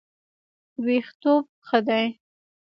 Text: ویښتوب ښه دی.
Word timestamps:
ویښتوب 0.85 1.43
ښه 1.67 1.79
دی. 1.87 2.05